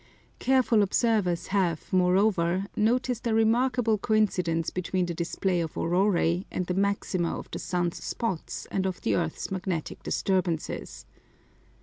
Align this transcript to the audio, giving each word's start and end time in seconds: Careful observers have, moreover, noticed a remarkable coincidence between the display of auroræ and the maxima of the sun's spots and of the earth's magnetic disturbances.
Careful 0.39 0.81
observers 0.81 1.45
have, 1.53 1.93
moreover, 1.93 2.65
noticed 2.75 3.27
a 3.27 3.35
remarkable 3.35 3.99
coincidence 3.99 4.71
between 4.71 5.05
the 5.05 5.13
display 5.13 5.61
of 5.61 5.73
auroræ 5.75 6.43
and 6.49 6.65
the 6.65 6.73
maxima 6.73 7.37
of 7.37 7.51
the 7.51 7.59
sun's 7.59 8.03
spots 8.03 8.65
and 8.71 8.87
of 8.87 9.01
the 9.01 9.13
earth's 9.15 9.51
magnetic 9.51 10.01
disturbances. 10.01 11.05